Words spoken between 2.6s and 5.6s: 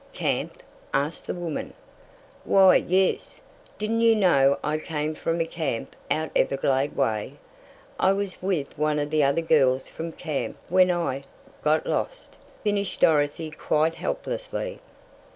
yes. Didn't you know I came from a